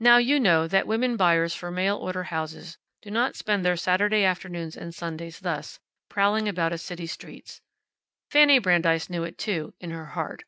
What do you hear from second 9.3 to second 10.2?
too, in her